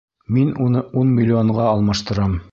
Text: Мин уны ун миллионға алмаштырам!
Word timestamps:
Мин 0.37 0.47
уны 0.67 0.81
ун 1.01 1.13
миллионға 1.19 1.71
алмаштырам! 1.75 2.39